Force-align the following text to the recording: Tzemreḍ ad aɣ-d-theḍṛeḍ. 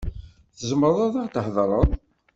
Tzemreḍ 0.57 0.97
ad 1.05 1.13
aɣ-d-theḍṛeḍ. 1.17 1.87